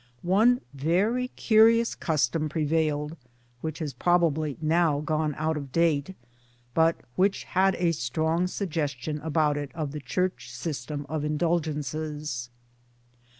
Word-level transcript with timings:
One 0.23 0.61
very 0.73 1.27
curious 1.27 1.93
custom 1.93 2.49
prevailed, 2.49 3.15
which 3.61 3.77
has 3.77 3.93
probably 3.93 4.57
now 4.59 4.99
gone 4.99 5.35
out 5.37 5.57
of 5.57 5.71
date, 5.71 6.15
but 6.73 6.95
which 7.15 7.43
had 7.43 7.75
a 7.75 7.91
strong 7.91 8.47
suggestion 8.47 9.19
about 9.19 9.57
it 9.57 9.69
of 9.75 9.91
the 9.91 9.99
Church 9.99 10.51
system 10.55 11.05
of 11.07 11.23
Indulgences. 11.23 12.49